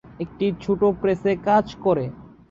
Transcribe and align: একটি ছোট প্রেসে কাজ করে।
একটি 0.23 0.45
ছোট 0.63 0.81
প্রেসে 1.01 1.33
কাজ 1.47 1.65
করে। 1.83 2.05